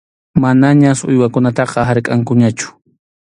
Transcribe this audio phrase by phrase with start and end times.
[0.43, 2.67] Manañas uywakunataqa harkʼankuñachu.